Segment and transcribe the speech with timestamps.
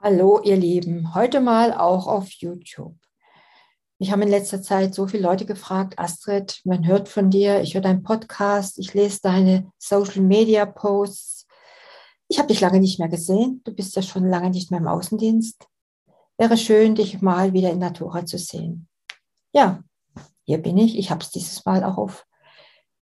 [0.00, 1.12] Hallo, ihr Lieben.
[1.16, 2.94] Heute mal auch auf YouTube.
[3.98, 7.74] Ich habe in letzter Zeit so viele Leute gefragt, Astrid, man hört von dir, ich
[7.74, 11.48] höre deinen Podcast, ich lese deine Social Media Posts.
[12.28, 13.60] Ich habe dich lange nicht mehr gesehen.
[13.64, 15.66] Du bist ja schon lange nicht mehr im Außendienst.
[16.36, 18.86] Wäre schön, dich mal wieder in Natura zu sehen.
[19.52, 19.82] Ja,
[20.44, 20.96] hier bin ich.
[20.96, 22.24] Ich habe es dieses Mal auch auf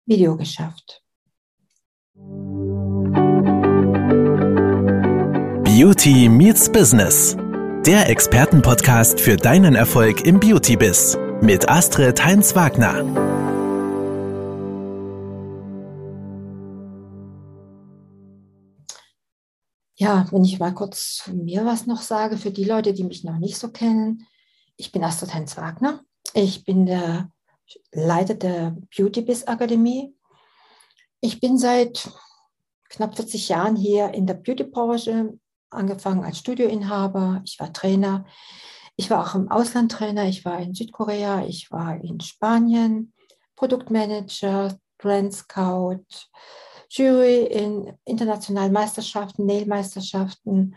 [0.07, 1.03] Video geschafft.
[5.77, 7.37] Beauty Meets Business.
[7.85, 13.03] Der Expertenpodcast für deinen Erfolg im Beauty-Biz mit Astrid Heinz-Wagner.
[19.97, 23.25] Ja, wenn ich mal kurz von mir was noch sage, für die Leute, die mich
[23.25, 24.29] noch nicht so kennen.
[24.77, 26.05] Ich bin Astrid Heinz-Wagner.
[26.35, 27.33] Ich bin der
[27.91, 30.15] Leiter der Beauty Biz Akademie.
[31.21, 32.13] Ich bin seit
[32.91, 35.37] knapp 40 Jahren hier in der Beauty-Branche
[35.75, 38.25] angefangen als Studioinhaber, ich war Trainer,
[38.97, 43.13] ich war auch im Ausland Trainer, ich war in Südkorea, ich war in Spanien,
[43.57, 46.05] Produktmanager, Brand Scout,
[46.89, 50.77] Jury in internationalen Meisterschaften, Nail-Meisterschaften,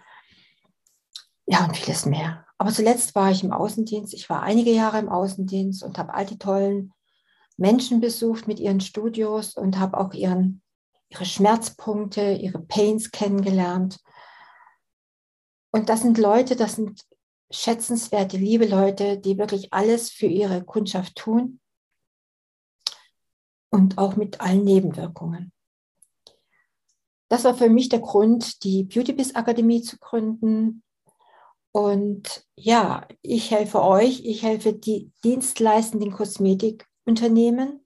[1.45, 2.45] ja und vieles mehr.
[2.57, 4.13] Aber zuletzt war ich im Außendienst.
[4.13, 6.91] Ich war einige Jahre im Außendienst und habe all die tollen
[7.55, 10.61] Menschen besucht mit ihren Studios und habe auch ihren,
[11.09, 13.99] ihre Schmerzpunkte, ihre Pains kennengelernt
[15.71, 17.01] und das sind Leute, das sind
[17.49, 21.59] schätzenswerte, liebe Leute, die wirklich alles für ihre Kundschaft tun
[23.69, 25.51] und auch mit allen Nebenwirkungen.
[27.29, 30.83] Das war für mich der Grund, die Beauty Akademie zu gründen.
[31.71, 37.85] Und ja, ich helfe euch, ich helfe die dienstleistenden Kosmetikunternehmen,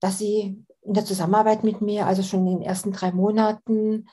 [0.00, 4.08] dass sie in der Zusammenarbeit mit mir, also schon in den ersten drei Monaten,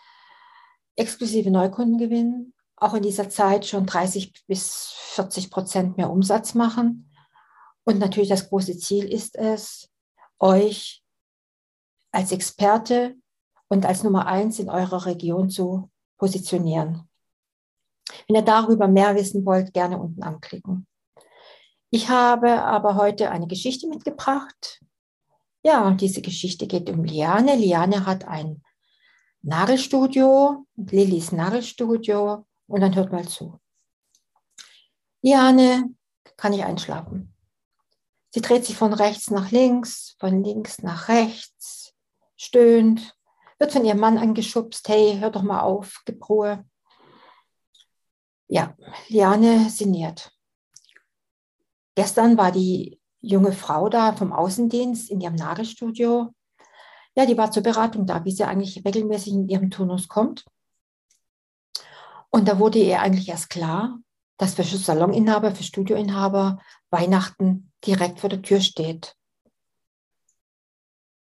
[0.99, 7.11] exklusive Neukunden gewinnen, auch in dieser Zeit schon 30 bis 40 Prozent mehr Umsatz machen.
[7.83, 9.89] Und natürlich das große Ziel ist es,
[10.39, 11.03] euch
[12.11, 13.15] als Experte
[13.67, 17.09] und als Nummer eins in eurer Region zu positionieren.
[18.27, 20.87] Wenn ihr darüber mehr wissen wollt, gerne unten anklicken.
[21.91, 24.81] Ich habe aber heute eine Geschichte mitgebracht.
[25.63, 27.55] Ja, diese Geschichte geht um Liane.
[27.55, 28.63] Liane hat ein
[29.41, 32.45] Nagelstudio, Lillys Nagelstudio.
[32.67, 33.59] Und dann hört mal zu.
[35.21, 35.93] Liane
[36.37, 37.33] kann ich einschlafen.
[38.31, 41.95] Sie dreht sich von rechts nach links, von links nach rechts,
[42.37, 43.15] stöhnt,
[43.57, 44.87] wird von ihrem Mann angeschubst.
[44.87, 46.65] Hey, hör doch mal auf, gib Ruhe.
[48.47, 48.75] Ja,
[49.07, 50.31] Liane sinniert.
[51.95, 56.33] Gestern war die junge Frau da vom Außendienst in ihrem Nagelstudio
[57.19, 60.45] ja, die war zur Beratung da, wie sie eigentlich regelmäßig in ihrem Turnus kommt.
[62.29, 63.99] Und da wurde ihr eigentlich erst klar,
[64.37, 66.59] dass für Saloninhaber, für Studioinhaber
[66.91, 69.17] Weihnachten direkt vor der Tür steht.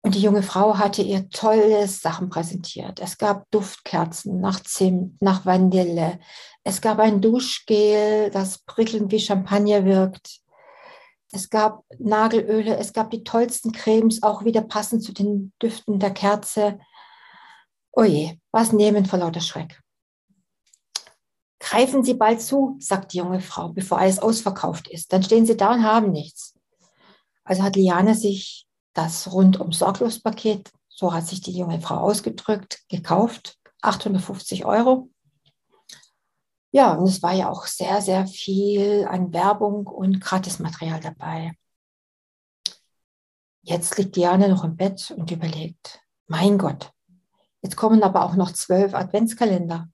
[0.02, 3.00] Und die junge Frau hatte ihr tolle Sachen präsentiert.
[3.00, 6.20] Es gab Duftkerzen nach Zimt, nach Vanille.
[6.62, 10.40] Es gab ein Duschgel, das prickelnd wie Champagner wirkt.
[11.32, 16.10] Es gab Nagelöle, es gab die tollsten Cremes, auch wieder passend zu den Düften der
[16.10, 16.80] Kerze.
[17.92, 19.80] Oje, was nehmen vor lauter Schreck.
[21.60, 25.12] Greifen Sie bald zu, sagt die junge Frau, bevor alles ausverkauft ist.
[25.12, 26.54] Dann stehen Sie da und haben nichts.
[27.44, 32.82] Also hat Liane sich das rundum sorglos Paket, so hat sich die junge Frau ausgedrückt,
[32.88, 33.56] gekauft.
[33.82, 35.10] 850 Euro.
[36.72, 41.52] Ja, und es war ja auch sehr, sehr viel an Werbung und Gratismaterial dabei.
[43.62, 46.92] Jetzt liegt Diane noch im Bett und überlegt, mein Gott,
[47.60, 49.90] jetzt kommen aber auch noch zwölf Adventskalender.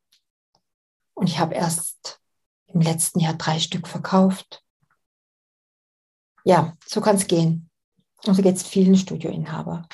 [1.15, 2.21] Und ich habe erst
[2.67, 4.63] im letzten Jahr drei Stück verkauft.
[6.45, 7.71] Ja, so kann es gehen.
[8.27, 9.89] Und so geht es vielen Studioinhabern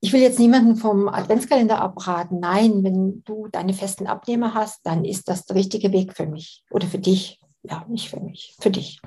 [0.00, 2.38] ich will jetzt niemanden vom Adventskalender abraten.
[2.40, 6.64] Nein, wenn du deine festen Abnehmer hast, dann ist das der richtige Weg für mich
[6.70, 7.40] oder für dich.
[7.62, 9.00] Ja, nicht für mich, für dich.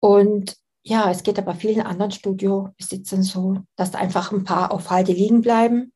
[0.00, 4.90] Und ja, es geht aber vielen anderen Studiobesitzern so, dass da einfach ein paar auf
[4.90, 5.92] Halde liegen bleiben.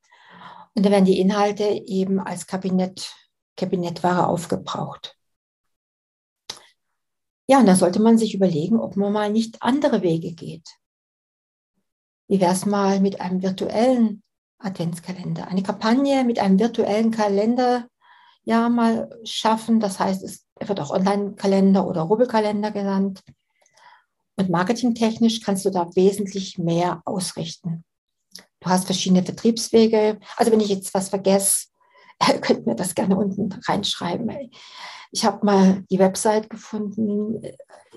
[0.75, 3.13] Und dann werden die Inhalte eben als Kabinett,
[3.57, 5.17] Kabinettware aufgebraucht.
[7.49, 10.69] Ja, und da sollte man sich überlegen, ob man mal nicht andere Wege geht.
[12.29, 14.23] Wie wäre es mal mit einem virtuellen
[14.59, 15.49] Adventskalender?
[15.49, 17.87] Eine Kampagne mit einem virtuellen Kalender
[18.45, 19.81] ja mal schaffen.
[19.81, 23.23] Das heißt, es wird auch Online-Kalender oder Rubbelkalender genannt.
[24.37, 27.85] Und marketingtechnisch kannst du da wesentlich mehr ausrichten.
[28.61, 30.19] Du hast verschiedene Vertriebswege.
[30.37, 31.67] Also wenn ich jetzt was vergesse,
[32.21, 34.51] Ihr könnt mir das gerne unten reinschreiben.
[35.13, 37.43] Ich habe mal die Website gefunden,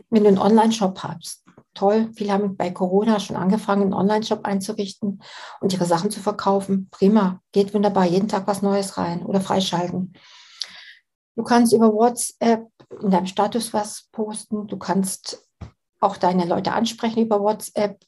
[0.09, 1.43] wenn du einen Online-Shop hast.
[1.73, 5.21] Toll, viele haben bei Corona schon angefangen, einen Online-Shop einzurichten
[5.61, 6.89] und ihre Sachen zu verkaufen.
[6.91, 10.13] Prima, geht wunderbar, jeden Tag was Neues rein oder freischalten.
[11.35, 12.67] Du kannst über WhatsApp
[13.01, 14.67] in deinem Status was posten.
[14.67, 15.47] Du kannst
[16.01, 17.99] auch deine Leute ansprechen über WhatsApp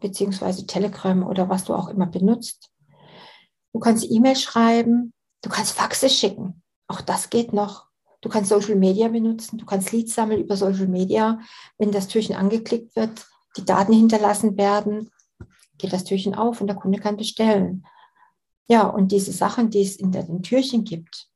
[0.00, 2.70] beziehungsweise Telegram oder was du auch immer benutzt.
[3.72, 5.12] Du kannst E-Mail schreiben.
[5.42, 6.62] Du kannst Faxe schicken.
[6.88, 7.86] Auch das geht noch.
[8.20, 11.38] Du kannst Social Media benutzen, du kannst Leads sammeln über Social Media.
[11.76, 13.26] Wenn das Türchen angeklickt wird,
[13.56, 15.10] die Daten hinterlassen werden,
[15.78, 17.86] geht das Türchen auf und der Kunde kann bestellen.
[18.66, 21.28] Ja, und diese Sachen, die es in den Türchen gibt,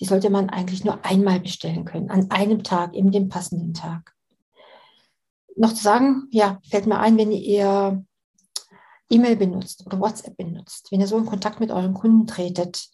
[0.00, 4.14] die sollte man eigentlich nur einmal bestellen können, an einem Tag, in dem passenden Tag.
[5.56, 8.04] Noch zu sagen, ja, fällt mir ein, wenn ihr
[9.10, 12.90] E-Mail benutzt oder WhatsApp benutzt, wenn ihr so in Kontakt mit euren Kunden tretet,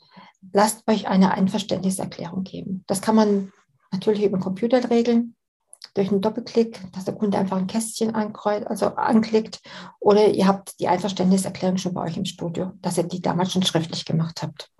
[0.52, 2.84] lasst euch eine Einverständniserklärung geben.
[2.86, 3.52] Das kann man
[3.92, 5.36] natürlich über den Computer regeln,
[5.94, 9.60] durch einen Doppelklick, dass der Kunde einfach ein Kästchen ankreuzt, also anklickt,
[10.00, 13.62] oder ihr habt die Einverständniserklärung schon bei euch im Studio, dass ihr die damals schon
[13.62, 14.70] schriftlich gemacht habt.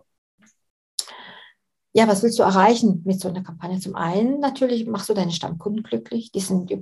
[1.93, 3.78] Ja, was willst du erreichen mit so einer Kampagne?
[3.78, 6.78] Zum einen natürlich machst du deine Stammkunden glücklich, die sind, ja,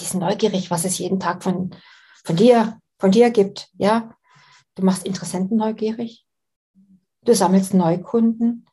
[0.00, 1.74] die sind neugierig, was es jeden Tag von,
[2.24, 3.68] von dir, von dir gibt.
[3.76, 4.14] Ja,
[4.74, 6.24] du machst Interessenten neugierig,
[7.28, 8.66] du sammelst Neukunden.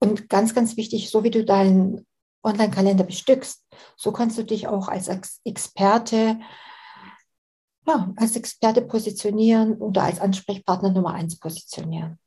[0.00, 2.06] Und ganz, ganz wichtig, so wie du deinen
[2.44, 3.66] Online-Kalender bestückst,
[3.96, 5.08] so kannst du dich auch als
[5.44, 6.38] Experte,
[7.86, 12.18] ja, als Experte positionieren oder als Ansprechpartner Nummer eins positionieren.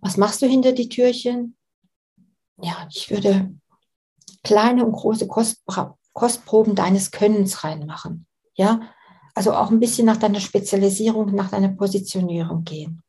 [0.00, 1.56] Was machst du hinter die Türchen?
[2.62, 3.54] Ja, ich würde
[4.42, 8.26] kleine und große Kostproben deines Könnens reinmachen.
[8.54, 8.80] Ja,
[9.34, 13.02] also auch ein bisschen nach deiner Spezialisierung, nach deiner Positionierung gehen.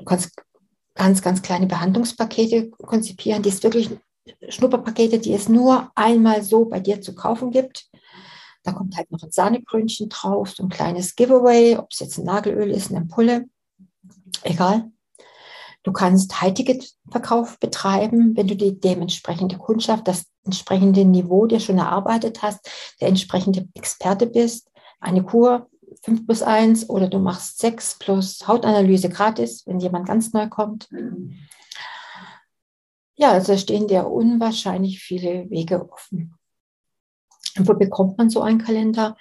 [0.00, 0.32] Du kannst
[0.94, 3.90] ganz, ganz kleine Behandlungspakete konzipieren, die es wirklich
[4.48, 7.88] Schnupperpakete, die es nur einmal so bei dir zu kaufen gibt.
[8.62, 12.24] Da kommt halt noch ein Sahnekrönchen drauf, so ein kleines Giveaway, ob es jetzt ein
[12.24, 13.46] Nagelöl ist, eine Ampulle,
[14.42, 14.90] egal.
[15.82, 22.42] Du kannst High-Ticket-Verkauf betreiben, wenn du die dementsprechende Kundschaft, das entsprechende Niveau dir schon erarbeitet
[22.42, 22.70] hast,
[23.00, 24.70] der entsprechende Experte bist.
[25.00, 25.69] Eine Kur
[26.02, 30.88] 5 plus 1 oder du machst 6 plus Hautanalyse gratis, wenn jemand ganz neu kommt.
[33.16, 36.34] Ja, also stehen dir unwahrscheinlich viele Wege offen.
[37.58, 39.16] Und wo bekommt man so einen Kalender?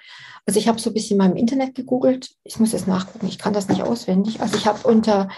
[0.45, 2.35] Also ich habe so ein bisschen mal im Internet gegoogelt.
[2.43, 4.41] Ich muss jetzt nachgucken, ich kann das nicht auswendig.
[4.41, 5.29] Also ich habe unter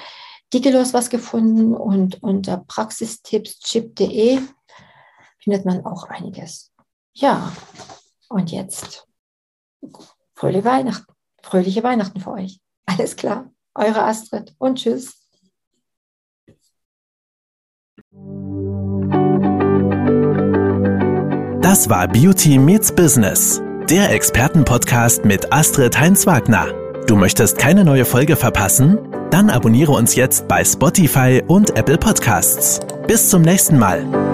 [0.54, 4.39] Digelos was gefunden und unter praxistipschip.de
[5.39, 6.72] findet man auch einiges.
[7.13, 7.51] Ja,
[8.30, 9.07] und jetzt
[10.36, 11.12] fröhliche Weihnachten
[11.44, 12.60] fröhliche Weihnachten für euch.
[12.86, 13.52] Alles klar.
[13.76, 15.18] Eure Astrid und tschüss.
[21.62, 26.68] Das war Beauty Meets Business, der Expertenpodcast mit Astrid Heinz-Wagner.
[27.08, 28.98] Du möchtest keine neue Folge verpassen?
[29.32, 32.80] Dann abonniere uns jetzt bei Spotify und Apple Podcasts.
[33.08, 34.31] Bis zum nächsten Mal.